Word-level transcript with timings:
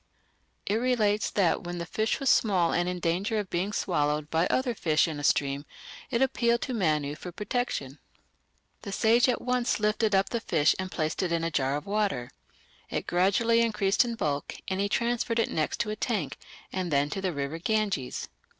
It 0.65 0.77
relates 0.77 1.29
that 1.29 1.63
when 1.63 1.77
the 1.77 1.85
fish 1.85 2.19
was 2.19 2.27
small 2.31 2.73
and 2.73 2.89
in 2.89 2.99
danger 2.99 3.37
of 3.37 3.51
being 3.51 3.71
swallowed 3.71 4.31
by 4.31 4.47
other 4.47 4.73
fish 4.73 5.07
in 5.07 5.19
a 5.19 5.23
stream 5.23 5.63
it 6.09 6.23
appealed 6.23 6.61
to 6.63 6.73
Manu 6.73 7.13
for 7.13 7.31
protection. 7.31 7.99
The 8.81 8.91
sage 8.91 9.29
at 9.29 9.43
once 9.43 9.79
lifted 9.79 10.15
up 10.15 10.29
the 10.29 10.41
fish 10.41 10.75
and 10.79 10.89
placed 10.89 11.21
it 11.21 11.31
in 11.31 11.43
a 11.43 11.51
jar 11.51 11.75
of 11.77 11.85
water. 11.85 12.31
It 12.89 13.05
gradually 13.05 13.61
increased 13.61 14.03
in 14.03 14.15
bulk, 14.15 14.55
and 14.67 14.79
he 14.79 14.89
transferred 14.89 15.37
it 15.37 15.51
next 15.51 15.79
to 15.81 15.91
a 15.91 15.95
tank 15.95 16.39
and 16.73 16.89
then 16.89 17.11
to 17.11 17.21
the 17.21 17.31
river 17.31 17.59
Ganges. 17.59 18.27